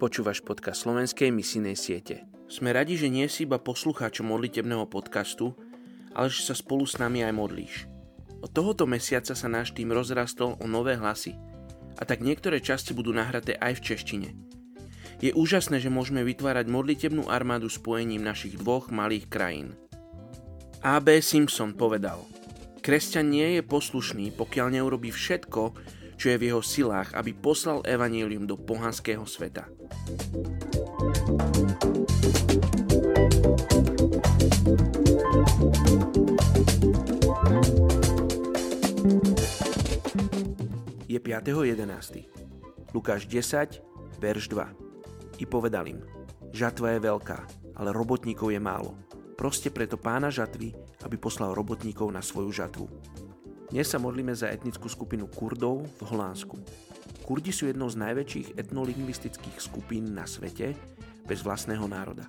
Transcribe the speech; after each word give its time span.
Počúvaš 0.00 0.40
podcast 0.40 0.88
slovenskej 0.88 1.28
misijnej 1.28 1.76
siete. 1.76 2.24
Sme 2.48 2.72
radi, 2.72 2.96
že 2.96 3.12
nie 3.12 3.28
si 3.28 3.44
iba 3.44 3.60
poslucháčom 3.60 4.32
modlitebného 4.32 4.88
podcastu, 4.88 5.52
ale 6.16 6.32
že 6.32 6.40
sa 6.40 6.56
spolu 6.56 6.88
s 6.88 6.96
nami 6.96 7.20
aj 7.20 7.36
modlíš. 7.36 7.84
Od 8.40 8.48
tohoto 8.48 8.88
mesiaca 8.88 9.36
sa 9.36 9.44
náš 9.52 9.76
tým 9.76 9.92
rozrastol 9.92 10.56
o 10.56 10.64
nové 10.64 10.96
hlasy 10.96 11.36
a 12.00 12.08
tak 12.08 12.24
niektoré 12.24 12.64
časti 12.64 12.96
budú 12.96 13.12
nahraté 13.12 13.60
aj 13.60 13.76
v 13.76 13.84
češtine. 13.92 14.28
Je 15.20 15.36
úžasné, 15.36 15.84
že 15.84 15.92
môžeme 15.92 16.24
vytvárať 16.24 16.64
modlitebnú 16.72 17.28
armádu 17.28 17.68
spojením 17.68 18.24
našich 18.24 18.56
dvoch 18.56 18.88
malých 18.88 19.28
krajín. 19.28 19.76
A.B. 20.80 21.20
Simpson 21.20 21.76
povedal, 21.76 22.24
kresťan 22.80 23.28
nie 23.28 23.60
je 23.60 23.62
poslušný, 23.68 24.32
pokiaľ 24.32 24.80
neurobí 24.80 25.12
všetko, 25.12 25.76
čo 26.20 26.28
je 26.28 26.36
v 26.36 26.52
jeho 26.52 26.60
silách, 26.60 27.16
aby 27.16 27.32
poslal 27.32 27.80
evanílium 27.80 28.44
do 28.44 28.60
pohanského 28.60 29.24
sveta. 29.24 29.64
Je 41.08 41.16
5.11. 41.16 42.92
Lukáš 42.92 43.24
10, 43.24 43.80
verš 44.20 44.52
2. 44.52 45.40
I 45.40 45.48
povedal 45.48 45.88
im, 45.88 46.04
žatva 46.52 47.00
je 47.00 47.00
veľká, 47.00 47.38
ale 47.80 47.96
robotníkov 47.96 48.52
je 48.52 48.60
málo. 48.60 48.92
Proste 49.40 49.72
preto 49.72 49.96
pána 49.96 50.28
žatvy, 50.28 50.76
aby 51.00 51.16
poslal 51.16 51.56
robotníkov 51.56 52.12
na 52.12 52.20
svoju 52.20 52.52
žatvu. 52.52 52.84
Dnes 53.70 53.86
sa 53.86 54.02
modlíme 54.02 54.34
za 54.34 54.50
etnickú 54.50 54.90
skupinu 54.90 55.30
Kurdov 55.30 55.86
v 55.86 56.02
Holandsku. 56.10 56.58
Kurdi 57.22 57.54
sú 57.54 57.70
jednou 57.70 57.86
z 57.86 58.02
najväčších 58.02 58.58
etnolingvistických 58.58 59.62
skupín 59.62 60.10
na 60.10 60.26
svete 60.26 60.74
bez 61.22 61.46
vlastného 61.46 61.86
národa. 61.86 62.26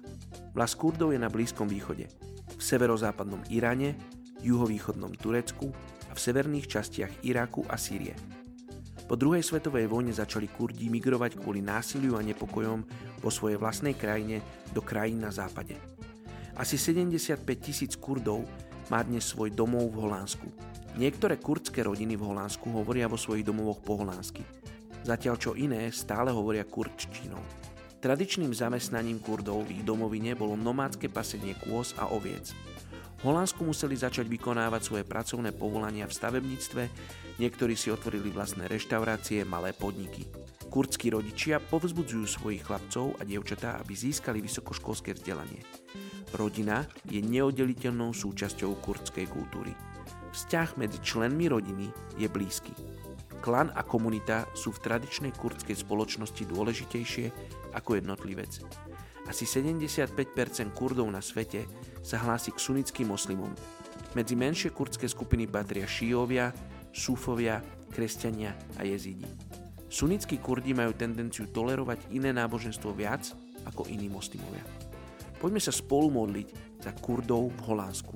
Vlast 0.53 0.78
Kurdov 0.78 1.09
je 1.09 1.17
na 1.17 1.34
Blízkom 1.34 1.66
východe, 1.66 2.06
v 2.45 2.62
severozápadnom 2.62 3.42
Iráne, 3.50 3.97
juhovýchodnom 4.45 5.17
Turecku 5.17 5.73
a 6.08 6.14
v 6.14 6.22
severných 6.22 6.69
častiach 6.78 7.25
Iraku 7.25 7.66
a 7.66 7.73
Sýrie. 7.73 8.14
Po 9.09 9.17
druhej 9.17 9.42
svetovej 9.42 9.89
vojne 9.89 10.14
začali 10.14 10.45
Kurdi 10.45 10.94
migrovať 10.94 11.42
kvôli 11.42 11.66
násiliu 11.66 12.22
a 12.22 12.23
nepokojom 12.23 12.86
vo 13.17 13.30
svojej 13.34 13.58
vlastnej 13.58 13.97
krajine 13.97 14.45
do 14.78 14.86
krajín 14.86 15.25
na 15.25 15.34
západe. 15.34 15.73
Asi 16.53 16.78
75 16.78 17.42
tisíc 17.58 17.97
Kurdov 17.97 18.45
má 18.92 19.00
dnes 19.08 19.23
svoj 19.23 19.56
domov 19.56 19.88
v 19.95 20.03
Holandsku– 20.03 20.52
Niektoré 21.00 21.39
kurdské 21.39 21.88
rodiny 21.88 22.20
v 22.20 22.28
Holandsku 22.28 22.67
hovoria 22.75 23.08
vo 23.08 23.16
svojich 23.16 23.47
domovoch 23.47 23.80
po 23.80 23.95
holandsky, 24.03 24.44
zatiaľ 25.08 25.36
čo 25.39 25.56
iné 25.56 25.88
stále 25.95 26.36
hovoria 26.36 26.67
kurdčtinou. 26.67 27.39
Tradičným 28.02 28.52
zamestnaním 28.52 29.22
Kurdov 29.22 29.69
v 29.69 29.80
ich 29.80 29.84
domovine 29.86 30.34
bolo 30.34 30.58
nomádske 30.58 31.08
pasenie 31.08 31.53
kôz 31.64 31.94
a 31.95 32.09
oviec. 32.12 32.52
V 33.22 33.30
Holandsku 33.30 33.62
museli 33.62 33.94
začať 33.94 34.25
vykonávať 34.25 34.81
svoje 34.81 35.03
pracovné 35.06 35.53
povolania 35.53 36.09
v 36.09 36.17
stavebníctve, 36.17 36.84
niektorí 37.38 37.78
si 37.78 37.94
otvorili 37.94 38.34
vlastné 38.34 38.66
reštaurácie, 38.66 39.45
malé 39.45 39.72
podniky. 39.78 40.25
Kurdskí 40.73 41.14
rodičia 41.14 41.62
povzbudzujú 41.62 42.25
svojich 42.25 42.66
chlapcov 42.66 43.16
a 43.16 43.23
dievčatá, 43.23 43.78
aby 43.78 43.94
získali 43.94 44.42
vysokoškolské 44.42 45.14
vzdelanie. 45.14 45.62
Rodina 46.32 46.88
je 47.08 47.20
neoddeliteľnou 47.20 48.16
súčasťou 48.16 48.80
kurdskej 48.80 49.28
kultúry. 49.28 49.76
Vzťah 50.32 50.80
medzi 50.80 51.04
členmi 51.04 51.52
rodiny 51.52 51.92
je 52.16 52.28
blízky. 52.32 52.72
Klan 53.44 53.74
a 53.76 53.84
komunita 53.84 54.48
sú 54.56 54.72
v 54.72 54.80
tradičnej 54.80 55.34
kurdskej 55.36 55.75
spoločnosti 55.75 56.46
dôležitejšie 56.47 57.25
ako 57.75 58.00
jednotlivec. 58.00 58.64
Asi 59.28 59.44
75% 59.44 60.14
Kurdov 60.72 61.09
na 61.09 61.19
svete 61.19 61.68
sa 62.06 62.22
hlási 62.22 62.53
k 62.56 62.59
sunnickým 62.62 63.12
moslimom. 63.12 63.52
Medzi 64.13 64.36
menšie 64.36 64.69
kurdské 64.72 65.08
skupiny 65.08 65.48
patria 65.48 65.88
šíovia, 65.88 66.52
súfovia, 66.92 67.63
kresťania 67.92 68.56
a 68.80 68.88
jezídi. 68.88 69.28
Sunnickí 69.92 70.40
kurdi 70.40 70.72
majú 70.72 70.96
tendenciu 70.96 71.52
tolerovať 71.52 72.16
iné 72.16 72.31
náboženstvo 72.31 72.96
viac 72.96 73.28
ako 73.68 73.88
iní 73.92 74.08
moslimovia. 74.08 74.91
Poďme 75.41 75.57
sa 75.57 75.74
spolu 75.74 76.13
modliť 76.13 76.47
za 76.85 76.94
Kurdov 77.02 77.50
v 77.50 77.62
Holandsku. 77.66 78.13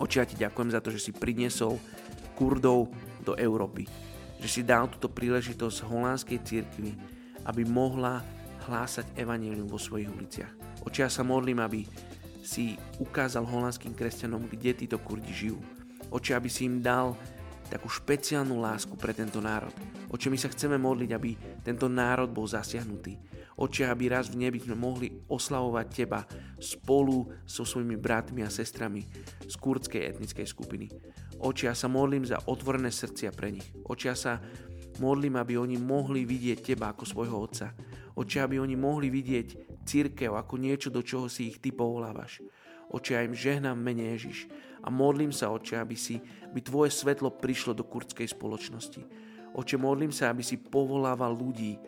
Oči, 0.00 0.16
ja 0.18 0.24
ti 0.24 0.40
ďakujem 0.40 0.72
za 0.72 0.80
to, 0.80 0.88
že 0.88 1.04
si 1.04 1.12
priniesol 1.12 1.76
Kurdov 2.32 2.88
do 3.20 3.36
Európy. 3.36 3.84
Že 4.40 4.48
si 4.48 4.60
dal 4.64 4.88
túto 4.88 5.12
príležitosť 5.12 5.84
holandskej 5.84 6.40
cirkvi, 6.40 6.96
aby 7.44 7.68
mohla 7.68 8.24
hlásať 8.64 9.12
evanílium 9.20 9.68
vo 9.68 9.76
svojich 9.76 10.08
uliciach. 10.08 10.80
Oči, 10.88 11.04
ja 11.04 11.12
sa 11.12 11.20
modlím, 11.20 11.60
aby 11.60 11.84
si 12.40 12.80
ukázal 13.04 13.44
holandským 13.44 13.92
kresťanom, 13.92 14.48
kde 14.48 14.80
títo 14.80 14.96
Kurdi 14.96 15.28
žijú. 15.28 15.60
Oči, 16.08 16.32
aby 16.32 16.48
si 16.48 16.64
im 16.64 16.80
dal 16.80 17.12
takú 17.68 17.92
špeciálnu 17.92 18.64
lásku 18.64 18.96
pre 18.96 19.12
tento 19.12 19.44
národ. 19.44 19.72
Oči, 20.14 20.30
my 20.30 20.38
sa 20.38 20.46
chceme 20.46 20.78
modliť, 20.78 21.10
aby 21.10 21.34
tento 21.66 21.90
národ 21.90 22.30
bol 22.30 22.46
zasiahnutý. 22.46 23.18
Oči, 23.58 23.82
aby 23.82 24.06
raz 24.06 24.30
v 24.30 24.46
nebi 24.46 24.62
sme 24.62 24.78
mohli 24.78 25.10
oslavovať 25.26 25.86
Teba 25.90 26.22
spolu 26.62 27.26
so 27.42 27.66
svojimi 27.66 27.98
bratmi 27.98 28.46
a 28.46 28.50
sestrami 28.50 29.02
z 29.42 29.54
kurdskej 29.58 30.14
etnickej 30.14 30.46
skupiny. 30.46 30.86
Oči, 31.42 31.66
ja 31.66 31.74
sa 31.74 31.90
modlím 31.90 32.22
za 32.22 32.38
otvorené 32.46 32.94
srdcia 32.94 33.34
pre 33.34 33.58
nich. 33.58 33.66
Oči, 33.90 34.06
ja 34.06 34.14
sa 34.14 34.38
modlím, 35.02 35.34
aby 35.34 35.58
oni 35.58 35.82
mohli 35.82 36.22
vidieť 36.22 36.62
Teba 36.62 36.94
ako 36.94 37.02
svojho 37.02 37.34
Otca. 37.34 37.74
Oči, 38.14 38.38
aby 38.38 38.62
oni 38.62 38.78
mohli 38.78 39.10
vidieť 39.10 39.82
církev 39.82 40.30
ako 40.30 40.54
niečo, 40.62 40.94
do 40.94 41.02
čoho 41.02 41.26
si 41.26 41.50
ich 41.50 41.58
Ty 41.58 41.74
povolávaš. 41.74 42.38
Oči, 42.86 43.18
ja 43.18 43.26
im 43.26 43.34
žehnám 43.34 43.74
mene 43.74 44.14
Ježiš 44.14 44.46
a 44.78 44.94
modlím 44.94 45.34
sa, 45.34 45.50
Oče, 45.50 45.74
aby, 45.74 45.98
si, 45.98 46.22
aby 46.46 46.62
Tvoje 46.62 46.94
svetlo 46.94 47.34
prišlo 47.34 47.74
do 47.74 47.82
kurdskej 47.82 48.30
spoločnosti. 48.30 49.33
Oče, 49.54 49.78
modlím 49.78 50.10
sa, 50.10 50.34
aby 50.34 50.42
si 50.42 50.58
povolával 50.58 51.30
ľudí, 51.30 51.78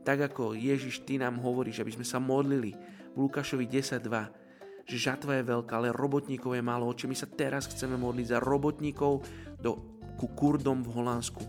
tak 0.00 0.32
ako 0.32 0.56
Ježiš, 0.56 1.04
Ty 1.04 1.20
nám 1.28 1.36
hovoríš, 1.44 1.84
aby 1.84 1.92
sme 1.92 2.06
sa 2.08 2.16
modlili 2.16 2.72
v 3.12 3.16
Lukášovi 3.20 3.68
10.2, 3.68 4.88
že 4.88 4.96
žatva 4.96 5.38
je 5.38 5.44
veľká, 5.44 5.76
ale 5.76 5.92
robotníkov 5.92 6.56
je 6.56 6.64
málo. 6.64 6.88
Oče, 6.88 7.04
my 7.04 7.14
sa 7.14 7.28
teraz 7.28 7.68
chceme 7.68 8.00
modliť 8.00 8.26
za 8.32 8.38
robotníkov 8.40 9.22
do, 9.60 9.70
ku 10.16 10.32
Kurdom 10.32 10.80
v 10.80 10.92
Holandsku. 10.96 11.44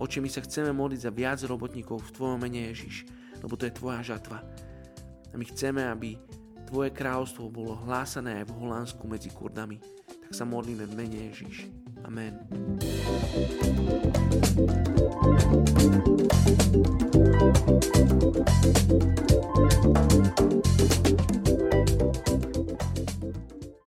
Oče, 0.00 0.22
my 0.22 0.30
sa 0.30 0.40
chceme 0.46 0.70
modliť 0.72 1.00
za 1.02 1.12
viac 1.12 1.42
robotníkov 1.44 2.00
v 2.00 2.14
Tvojom 2.14 2.38
mene 2.40 2.70
Ježiš, 2.70 3.04
lebo 3.42 3.58
to 3.58 3.66
je 3.66 3.76
Tvoja 3.76 4.00
žatva. 4.00 4.40
A 5.30 5.34
my 5.34 5.44
chceme, 5.50 5.84
aby 5.90 6.16
Tvoje 6.70 6.94
kráľovstvo 6.94 7.50
bolo 7.50 7.74
hlásané 7.82 8.40
aj 8.40 8.44
v 8.46 8.56
Holandsku 8.62 9.02
medzi 9.10 9.28
Kurdami. 9.34 9.82
Tak 10.30 10.38
sa 10.38 10.46
modlíme 10.46 10.86
v 10.86 10.94
mene 10.94 11.18
Ježiš. 11.26 11.66
Amen. 12.06 12.38
thank 16.46 16.86
you 16.86 16.89